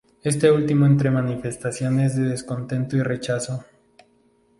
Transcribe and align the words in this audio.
Este 0.23 0.49
último 0.49 0.87
entre 0.87 1.11
manifestaciones 1.11 2.15
de 2.15 2.23
descontento 2.23 2.97
y 2.97 3.03
rechazo. 3.03 3.63